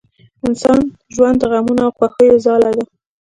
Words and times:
انسان 0.47 0.79
ژوند 1.15 1.35
د 1.39 1.43
غمونو 1.51 1.81
او 1.87 1.91
خوښیو 1.97 2.43
ځاله 2.45 2.69
ده 2.75 2.83